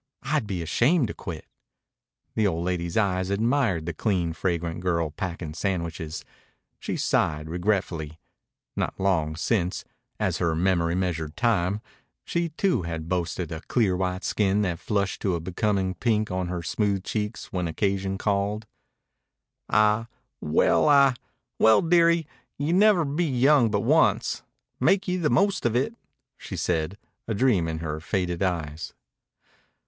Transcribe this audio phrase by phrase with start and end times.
[0.23, 1.45] I'd be ashamed to quit."
[2.33, 6.25] The old lady's eyes admired the clean, fragrant girl packing sandwiches.
[6.79, 8.17] She sighed, regretfully.
[8.75, 9.85] Not long since
[10.19, 11.81] as her memory measured time
[12.25, 16.47] she too had boasted a clear white skin that flushed to a becoming pink on
[16.47, 18.65] her smooth cheeks when occasion called.
[19.69, 20.07] "A
[20.39, 21.13] well a
[21.59, 22.25] well, dearie,
[22.57, 24.41] you'll never be young but once.
[24.79, 25.93] Make ye the most of it,"
[26.39, 26.97] she said,
[27.27, 28.93] a dream in her faded eyes.